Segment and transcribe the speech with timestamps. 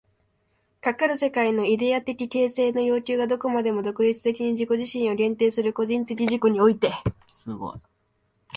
[0.81, 6.91] かかる世界のイデヤ的形成の要求がどこまでも独立的に自己自身を限定する個人的自己において、